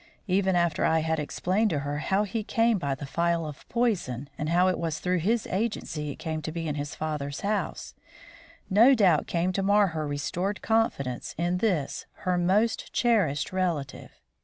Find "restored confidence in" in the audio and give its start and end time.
10.07-11.59